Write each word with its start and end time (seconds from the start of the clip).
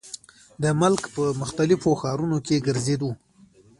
د 0.61 0.63
ملک 0.81 1.03
پۀ 1.13 1.23
مختلفو 1.41 1.91
ښارونو 2.01 2.37
کښې 2.45 2.57
ګرزيدو۔ 2.67 3.09